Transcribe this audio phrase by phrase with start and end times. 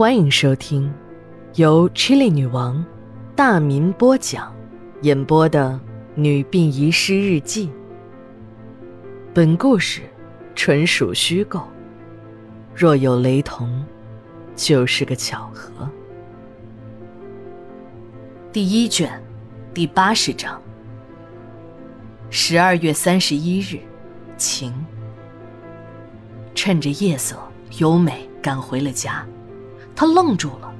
[0.00, 0.90] 欢迎收听
[1.56, 2.82] 由 Chili 女王
[3.36, 4.50] 大民播讲、
[5.02, 5.78] 演播的
[6.14, 7.68] 《女病遗失日记》。
[9.34, 10.00] 本故事
[10.54, 11.68] 纯属虚构，
[12.74, 13.84] 若有雷同，
[14.56, 15.86] 就是个巧合。
[18.50, 19.22] 第一卷，
[19.74, 20.58] 第八十章。
[22.30, 23.78] 十二月三十一日，
[24.38, 24.72] 晴。
[26.54, 27.36] 趁着夜色，
[27.76, 29.26] 由美赶回了家。
[30.00, 30.74] 他愣住了，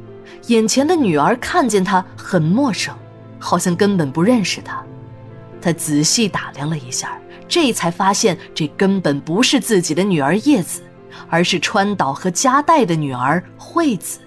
[0.46, 2.96] 眼前的女儿看见他很陌生，
[3.38, 4.82] 好像根本不认识他。
[5.60, 10.80] 他仔细打量了一下，这才发现这根本不是自己的女儿叶子，
[11.28, 14.20] 而是川岛和加代的女儿惠子。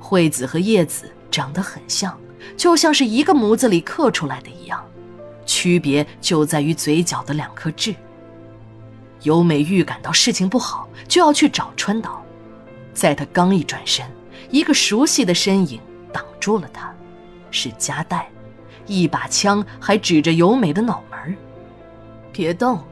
[0.00, 2.18] 惠子和叶子长得很像，
[2.56, 4.84] 就像是一个模子里刻出来的一样，
[5.46, 7.94] 区别就在于嘴角的两颗痣。
[9.22, 12.20] 由美预感到事情不好，就要去找川岛。
[12.96, 14.04] 在他刚一转身，
[14.50, 15.78] 一个熟悉的身影
[16.10, 16.92] 挡住了他，
[17.50, 18.30] 是加代，
[18.86, 21.36] 一把枪还指着由美的脑门
[22.32, 22.82] 别动，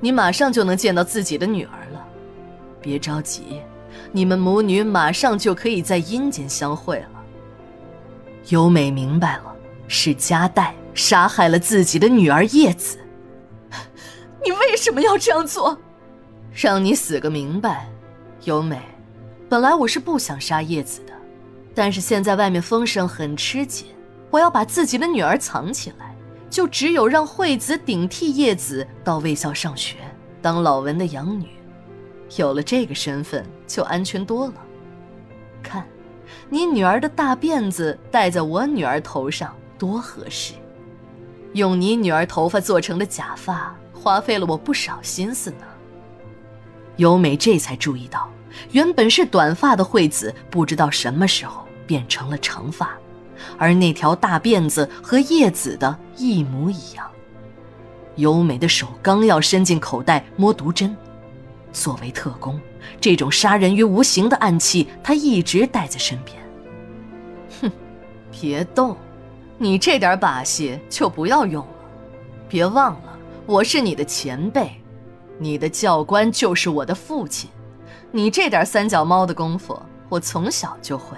[0.00, 2.04] 你马上就能见到自己的女儿了。
[2.80, 3.62] 别着急，
[4.10, 7.10] 你们母女马上就可以在阴间相会了。
[8.48, 9.54] 由美明白了，
[9.86, 12.98] 是加代杀害了自己的女儿叶子。
[14.44, 15.78] 你为什么要这样做？
[16.52, 17.88] 让你死个明白，
[18.42, 18.80] 由美。
[19.48, 21.12] 本来我是不想杀叶子的，
[21.72, 23.86] 但是现在外面风声很吃紧，
[24.28, 26.16] 我要把自己的女儿藏起来，
[26.50, 29.98] 就只有让惠子顶替叶子到卫校上学，
[30.42, 31.46] 当老文的养女。
[32.36, 34.54] 有了这个身份，就安全多了。
[35.62, 35.86] 看，
[36.48, 40.54] 你女儿的大辫子戴在我女儿头上多合适，
[41.52, 45.64] 用你女儿头发做成的假发，花费了我不少心思呢。
[46.96, 48.28] 由美这才注意到。
[48.72, 52.90] 原本是短发的惠子，不知道什么时候变成了长发，
[53.58, 57.06] 而那条大辫子和叶子的一模一样。
[58.16, 60.96] 优美的手刚要伸进口袋摸毒针，
[61.72, 62.58] 作为特工，
[63.00, 66.36] 这种杀人于无形的暗器，他一直带在身边。
[67.60, 67.70] 哼，
[68.32, 68.96] 别动，
[69.58, 71.72] 你这点把戏就不要用了。
[72.48, 74.70] 别忘了，我是你的前辈，
[75.38, 77.50] 你的教官就是我的父亲。
[78.12, 81.16] 你这点三脚猫的功夫，我从小就会。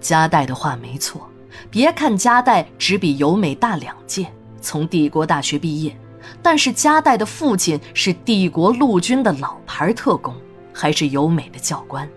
[0.00, 1.28] 加代的话没错，
[1.70, 4.26] 别看加代只比由美大两届，
[4.60, 5.94] 从帝国大学毕业，
[6.42, 10.34] 但是加代的父亲是帝国陆军的老牌特工，
[10.72, 12.08] 还是由美的教官。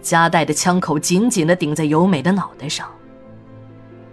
[0.00, 2.90] 加代的枪口紧紧地顶在由美的脑袋上。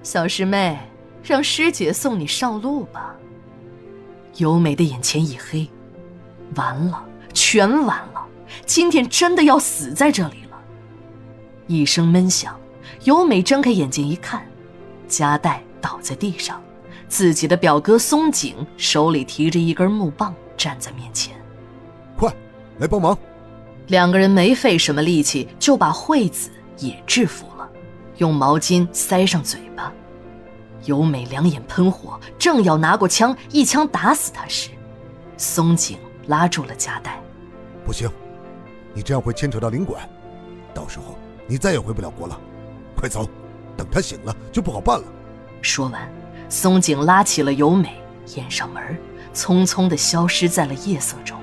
[0.04, 0.78] 小师妹，
[1.24, 3.16] 让师姐送你上路吧。
[4.38, 5.68] 由美的眼前一黑，
[6.56, 7.06] 完了。
[7.34, 8.26] 全完了！
[8.66, 10.58] 今天真的要死在这里了。
[11.68, 12.60] 一声闷响，
[13.04, 14.46] 由美睁开眼睛一看，
[15.08, 16.62] 加代倒在地上，
[17.08, 21.36] 自己的表哥松井手里提着一根木棒站在面前。
[22.18, 22.34] 快，
[22.80, 23.18] 来帮忙！
[23.88, 27.70] 两个人没费什么力气就把惠子也制服了，
[28.18, 29.92] 用毛巾塞上嘴巴。
[30.86, 34.70] 由美两眼喷火，正要拿过枪一枪打死他时，
[35.38, 35.98] 松井。
[36.32, 37.22] 拉住了加代，
[37.86, 38.10] 不行，
[38.94, 40.08] 你这样会牵扯到领馆，
[40.74, 42.40] 到时候你再也回不了国了。
[42.96, 43.28] 快走，
[43.76, 45.06] 等他醒了就不好办了。
[45.62, 46.10] 说完，
[46.48, 48.02] 松井拉起了由美，
[48.38, 48.98] 掩上门，
[49.34, 51.38] 匆匆地消失在了夜色中。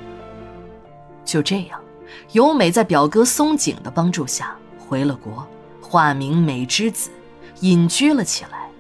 [1.23, 1.79] 就这样，
[2.33, 5.47] 由美在表哥松井的帮助下回了国，
[5.83, 7.11] 化名美之子，
[7.61, 8.71] 隐居了起来。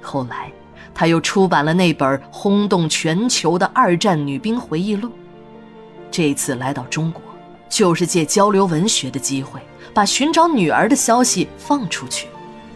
[0.00, 0.50] 后来。
[0.94, 5.10] 他又出版了那本轰动全球的二战女兵回忆录。
[6.10, 7.22] 这次来到中国，
[7.68, 9.60] 就是借交流文学的机会，
[9.94, 12.28] 把寻找女儿的消息放出去，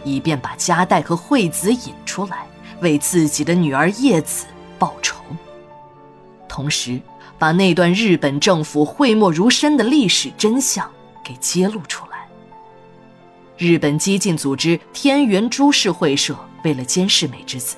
[0.04, 2.46] 以便把加代和惠子引出来，
[2.80, 4.46] 为自己的女儿叶子
[4.78, 5.16] 报仇。
[6.48, 6.98] 同时，
[7.38, 10.90] 把那段日本政府讳莫如深的历史真相
[11.22, 12.26] 给揭露出来。
[13.58, 17.76] 日本激进组织天元株式会社为了监视美之子。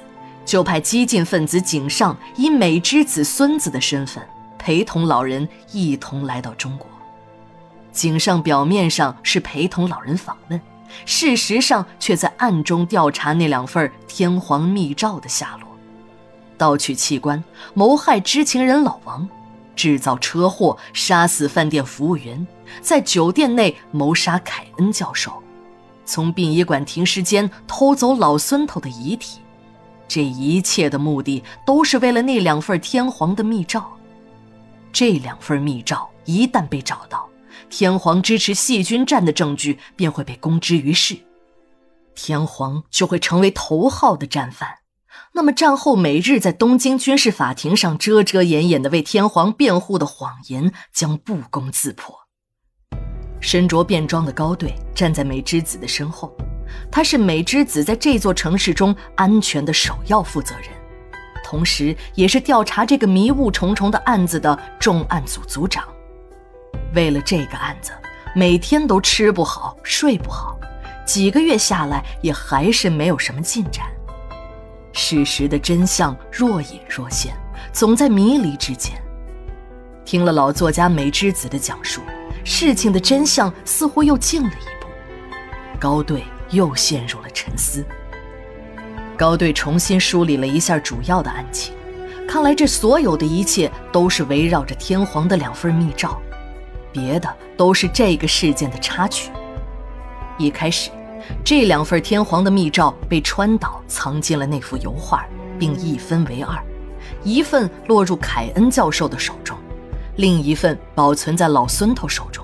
[0.48, 4.26] 就派激进分子井上以美之子孙子的身份
[4.58, 6.86] 陪同老人一同来到中国。
[7.92, 10.58] 井上表面上是陪同老人访问，
[11.04, 15.68] 事实上却在暗中调查那两份天皇密诏的下落，
[16.56, 17.44] 盗取器官、
[17.74, 19.28] 谋害知情人老王、
[19.76, 22.46] 制造车祸、杀死饭店服务员、
[22.80, 25.30] 在酒店内谋杀凯恩教授、
[26.06, 29.40] 从殡仪馆停尸间偷走老孙头的遗体。
[30.08, 33.84] 这一切的目的都是为了那两份天皇的密诏。
[34.92, 37.28] 这两份密诏一旦被找到，
[37.68, 41.16] 天皇支持细菌战的证据便会被公之于世，
[42.14, 44.78] 天皇就会成为头号的战犯。
[45.34, 52.16] 那么战后每日在东京军事法庭上遮遮掩掩的为天皇辩护的谎言将不攻自破。
[53.40, 56.34] 身着便装的高队站在美之子的身后，
[56.90, 60.68] 他是美之子在这座城市中安全的首要负责人，
[61.44, 65.84] 同时也是调查这个迷雾重重的案子的重案组组长。
[66.94, 67.92] 为了这个案子，
[68.34, 70.58] 每天都吃不好睡不好，
[71.06, 73.86] 几个月下来也还是没有什么进展。
[74.92, 77.34] 事实的真相若隐若现，
[77.72, 79.00] 总在迷离之间。
[80.04, 82.00] 听了老作家美之子的讲述，
[82.42, 84.88] 事情的真相似乎又近了一步。
[85.78, 87.84] 高队又陷入了沉思。
[89.16, 91.74] 高队重新梳理了一下主要的案情，
[92.28, 96.20] 看来这所有的一切都是围绕着天皇的两份密诏，
[96.92, 99.30] 别的都是这个事件的插曲。
[100.38, 100.90] 一开始。
[101.44, 105.26] 这两份天皇的密诏被川岛藏进了那幅油画，
[105.58, 106.56] 并一分为二，
[107.22, 109.54] 一份落入凯恩教授的手中，
[110.16, 112.42] 另一份保存在老孙头手中。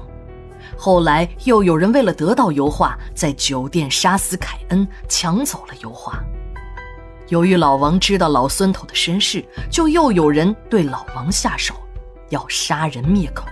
[0.77, 6.23] 后来又有人为了得到油画，在酒店杀死凯恩，抢走了油画。
[7.29, 11.75] 由于老王知道老孙头的身世，就又有人对老王下手，
[12.29, 13.47] 要杀人灭口。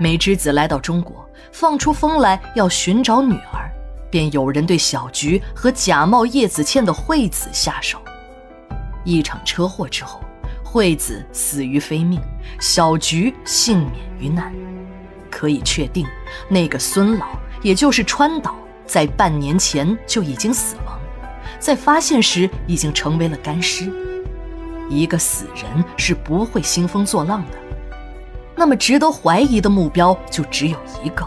[0.00, 3.70] 美之子来到中国，放出风来要寻找女儿。
[4.08, 7.98] 便有人对小菊和假冒叶子倩的惠子下手。
[9.04, 10.20] 一场车祸之后，
[10.64, 12.20] 惠子死于非命，
[12.60, 14.54] 小菊幸免于难。
[15.36, 16.06] 可以确定，
[16.48, 17.26] 那个孙老，
[17.60, 18.56] 也就是川岛，
[18.86, 20.98] 在半年前就已经死亡，
[21.58, 23.92] 在发现时已经成为了干尸。
[24.88, 27.58] 一个死人是不会兴风作浪的。
[28.54, 31.22] 那么，值得怀疑的目标就只有一个，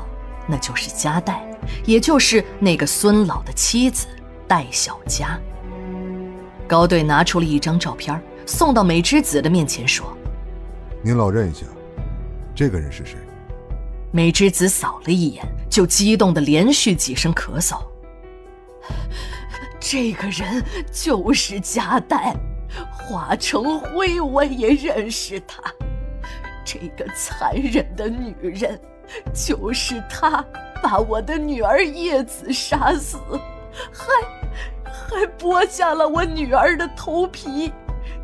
[0.48, 1.46] 那就是加代。
[1.86, 4.08] 也就是那个孙老的妻子
[4.48, 5.40] 戴小佳。
[6.68, 10.18] 高队拿出了一张照片，送到美之子的面前，说
[11.06, 11.68] ：“您老认一下，
[12.56, 13.18] 这个人是谁？”
[14.12, 17.78] 美之子扫了一眼，就激动的连续几声咳嗽。
[19.80, 22.36] 这个人就是加代，
[22.92, 25.62] 华成辉，我也认识他。
[26.66, 28.80] 这个残忍的女人，
[29.34, 30.46] 就是她。
[30.82, 33.18] 把我的女儿叶子杀死，
[33.92, 34.08] 还
[34.86, 37.74] 还剥下了我女儿的头皮，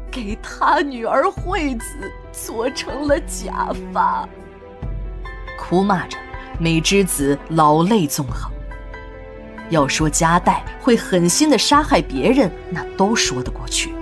[0.09, 4.25] 给他女儿惠子做成了假发。
[5.57, 6.17] 哭骂着，
[6.59, 8.51] 美之子老泪纵横。
[9.69, 13.93] 要说加代会狠心的杀害别人，那都说得过去，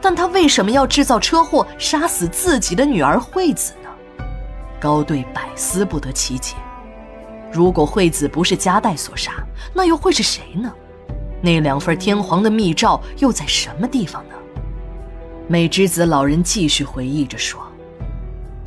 [0.00, 4.24] 但他为什么要制造车祸杀死自己的女儿惠子呢？
[4.80, 6.56] 高队百思不得其解。
[7.52, 9.32] 如果惠子不是加代所杀，
[9.74, 10.72] 那又会是谁呢？
[11.42, 14.34] 那两份天皇的密诏又在什么地方呢？
[15.48, 17.60] 美之子老人继续回忆着说：“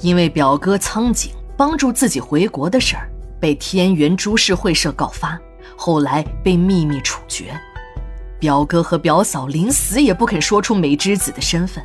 [0.01, 3.09] 因为表哥苍井帮助自己回国的事儿，
[3.39, 5.39] 被天元株式会社告发，
[5.75, 7.53] 后来被秘密处决。
[8.39, 11.83] 表哥和表嫂临死也不肯说出美之子的身份。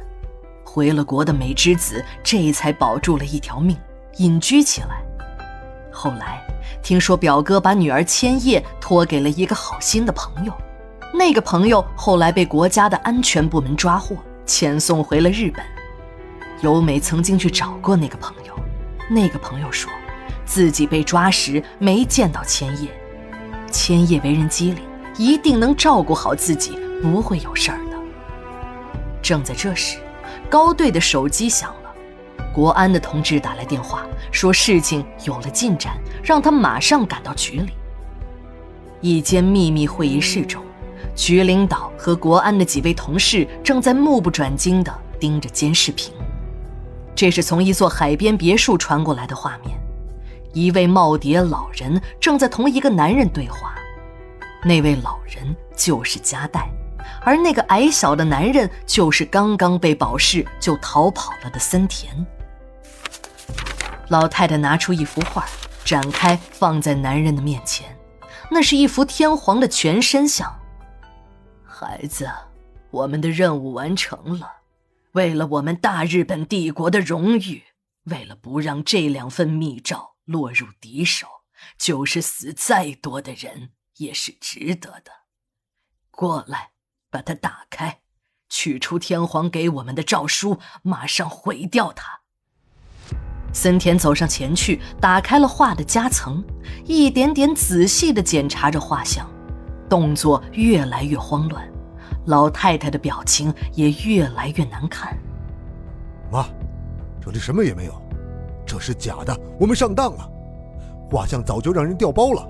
[0.64, 3.76] 回了国的美之子这才保住了一条命，
[4.16, 5.02] 隐居起来。
[5.92, 6.44] 后来。”
[6.82, 10.52] 听说表哥把女儿千叶托给了一个好心的朋友，
[11.12, 15.64] 那个朋友后来被国家的安全部门抓获，遣送回了日本。
[16.60, 18.57] 由美曾经去找过那个朋友，
[19.08, 19.90] 那个朋友说，
[20.44, 22.88] 自己被抓时没见到千叶，
[23.70, 24.82] 千叶为人机灵，
[25.16, 27.96] 一定能照顾好自己，不会有事儿的。
[29.22, 29.98] 正在这时，
[30.50, 31.94] 高队的手机响了。
[32.54, 37.70] 国安的同志打来电话，说事情有了进展，让他马上赶到局里。
[39.00, 40.62] 一间秘密会议室中，
[41.14, 46.12] 局领导和国安的几位同事正在目不转睛地盯着监视屏。
[47.18, 49.76] 这是从一座海边别墅传过来的画面，
[50.52, 53.74] 一位耄耋老人正在同一个男人对话，
[54.62, 55.44] 那位老人
[55.76, 56.70] 就是加代，
[57.22, 62.14] 而那个矮小的男人就是刚刚被保释就逃跑了的森田。
[64.10, 65.44] 老太太拿出一幅画，
[65.84, 67.84] 展开放在男人的面前。
[68.48, 70.48] 那是一幅天皇的全身像。
[71.64, 72.30] 孩子，
[72.92, 74.57] 我们的任务完成了。
[75.18, 77.64] 为了我们大日本帝国的荣誉，
[78.04, 81.26] 为了不让这两份密诏落入敌手，
[81.76, 85.10] 就是死再多的人也是值得的。
[86.12, 86.70] 过来，
[87.10, 87.98] 把它打开，
[88.48, 92.20] 取出天皇给我们的诏书，马上毁掉它。
[93.52, 96.44] 森田走上前去，打开了画的夹层，
[96.84, 99.28] 一点点仔细地检查着画像，
[99.90, 101.68] 动作越来越慌乱，
[102.26, 105.16] 老太太的表情也越来越难看。
[106.30, 106.46] 妈，
[107.20, 107.92] 这里什么也没有，
[108.66, 110.30] 这是假的，我们上当了，
[111.10, 112.46] 画像早就让人调包了。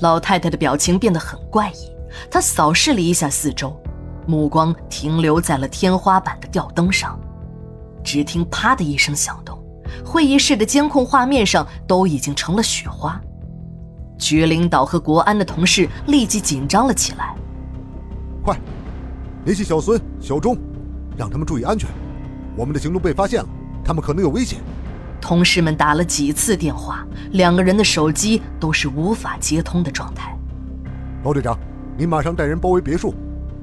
[0.00, 1.90] 老太太的表情变得很怪异，
[2.30, 3.76] 她扫视了一下四周，
[4.26, 7.18] 目光停留在了天花板的吊灯上，
[8.02, 9.58] 只听“啪”的一声响动。
[10.04, 13.20] 会议室的监控画面上都已经成了雪花，
[14.16, 17.34] 局领导和国安的同事立即紧张了起来。
[18.42, 18.58] 快，
[19.44, 20.56] 联系小孙、小钟，
[21.16, 21.90] 让他们注意安全。
[22.56, 23.48] 我们的行动被发现了，
[23.84, 24.60] 他们可能有危险。
[25.20, 30.36] 同事们打了几次电话，两个人的手机都是无法接通的状态。
[31.24, 31.58] 包队长，
[31.96, 33.14] 您马上带人包围别墅，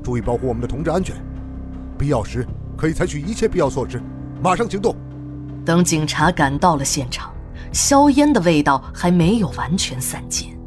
[0.03, 1.15] 注意保护我们的同志安全。
[1.98, 2.45] 必要时
[2.77, 4.01] 可以采取一切必要措施，
[4.41, 4.95] 马上行动。
[5.65, 7.31] 等警察赶到了现场，
[7.71, 10.57] 硝烟的味道还没有完全散尽，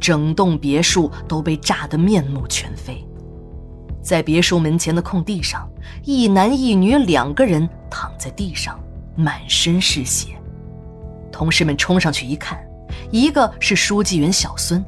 [0.00, 3.04] 整栋别墅都被炸得面目全非。
[4.06, 5.68] 在别墅门前的空地上，
[6.04, 8.78] 一男一女两个人躺在地上，
[9.16, 10.28] 满身是血。
[11.32, 12.56] 同事们冲上去一看，
[13.10, 14.82] 一个是书记员小孙，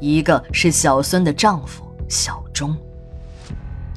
[0.00, 2.76] 一个是小孙的丈夫小钟。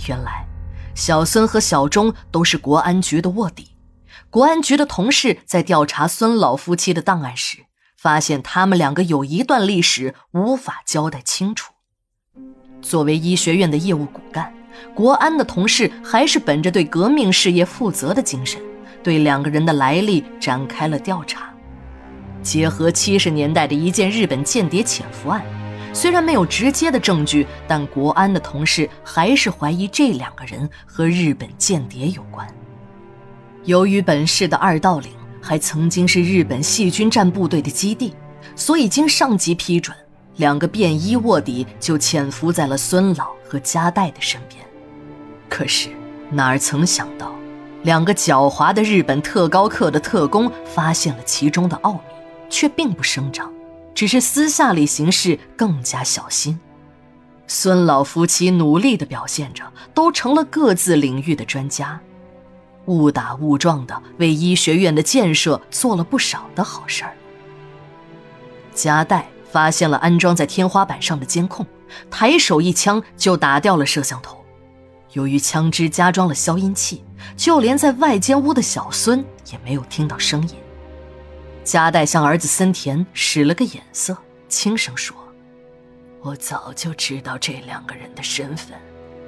[0.08, 0.46] 原来，
[0.94, 3.76] 小孙和小钟都是国安局的卧底。
[4.30, 7.66] 国安局的同事在调查孙老夫妻的档案时，
[7.98, 11.74] 发现他们两个有一段历史无法交代清楚。
[12.84, 14.54] 作为医学院的业务骨干，
[14.94, 18.62] 国安的同事还是本着对革命事业负责的精神，
[19.04, 21.54] 对两个人的来历展开了调查。
[22.42, 25.44] 结合七十年代的一件日本间谍潜伏案，
[25.94, 32.48] 虽然没有直接的证据，但国安的同事还是怀疑这两个人和日本间谍有关。
[33.66, 38.14] 由于本市的二道岭还曾经是日本细菌战部队的基地，
[38.56, 39.96] 所以经上级批准，
[40.38, 44.64] 两个便衣卧底就潜伏在了孙老和加代的身边。
[45.50, 45.90] 可是
[46.30, 47.34] 哪儿曾想到，
[47.84, 52.00] 两个狡猾的日本特高课的特工发现了其中的奥秘，
[52.50, 53.52] 却并不声张，
[53.96, 56.60] 只是私下里行事更加小心。
[57.48, 59.64] 孙老夫妻努力地表现着，
[59.94, 62.00] 都成了各自领域的专家。
[62.86, 67.14] 误打误撞的为医学院的建设做了不少的好事儿。
[68.74, 71.66] 加代发现了安装在天花板上的监控，
[72.10, 74.39] 抬手一枪就打掉了摄像头。
[75.14, 77.04] 由于枪支加装了消音器，
[77.36, 80.56] 就连在外间屋的小孙也没有听到声音。
[81.64, 85.16] 加代向儿子森田使了个眼色，轻声说
[86.22, 88.80] ：“我早就知道这两个人的身份，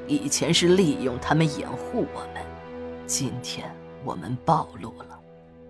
[0.08, 2.44] 以前是利用他们掩护我们。”
[3.06, 3.70] 今天
[4.04, 5.20] 我们暴露了，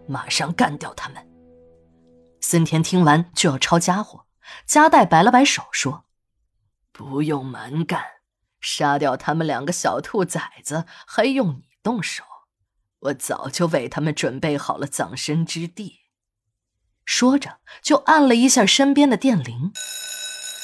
[0.07, 1.17] 马上干掉他们。
[2.39, 4.25] 森田听完就要抄家伙，
[4.65, 6.05] 加代摆了摆手说
[6.93, 8.03] ：“不用蛮干，
[8.61, 12.23] 杀掉他们两个小兔崽子还用你动手？
[12.99, 16.01] 我早就为他们准备好了葬身之地。”
[17.03, 19.73] 说着就按了一下身边的电铃。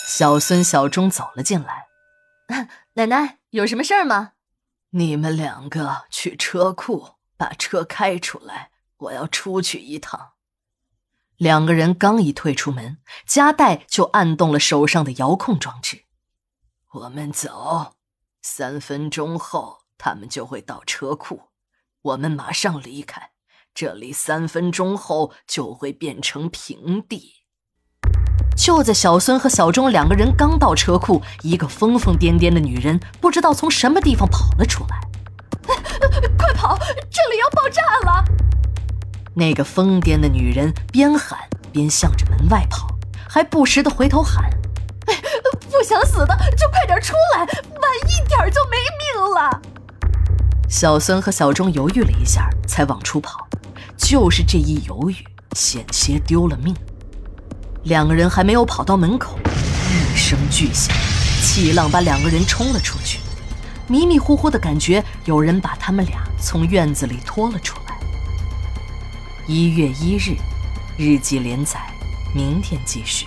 [0.07, 1.87] 小孙小钟走了进来
[2.93, 4.33] ：“奶奶，有什么事儿吗？”
[4.91, 10.33] 你们两个去车库把车开出来，我要出去一趟。
[11.35, 16.05] 两个人刚一退出门，加代就按动了手上的遥控装置。
[17.01, 17.93] 我们走，
[18.41, 21.41] 三分钟后他们就会到车库，
[22.01, 23.29] 我们马上离开，
[23.75, 27.43] 这里三分钟后就会变成平地。
[28.55, 34.99] 就在小孙和小钟两个人刚到车库，一个疯疯癫癫的女人不知道从什么地方跑了出来。
[36.35, 36.75] 快跑！
[37.11, 38.25] 这里要爆炸了！
[39.35, 42.87] 那个疯癫的女人边喊边向着门外跑，
[43.29, 44.49] 还不时的回头喊
[45.57, 49.61] ：“不想死的就快点出来，晚一点就没命了。”
[50.69, 53.47] 小孙和小钟犹豫了一下，才往出跑。
[53.97, 55.15] 就是这一犹豫，
[55.53, 56.75] 险些丢了命。
[57.83, 60.95] 两个人还没有跑到门口，一声巨响，
[61.41, 63.19] 气浪把两个人冲了出去。
[63.87, 67.97] 迷迷糊糊的感觉，有人把他们俩从院子里拖了出来。
[69.47, 70.35] 一月一日，
[70.97, 71.79] 日记连载，
[72.33, 73.25] 明天继续。